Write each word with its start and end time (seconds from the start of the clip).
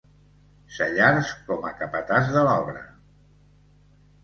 Sellars 0.77 1.33
com 1.51 1.69
a 1.69 1.75
capatàs 1.83 2.33
de 2.39 2.45
l'obra. 2.49 2.85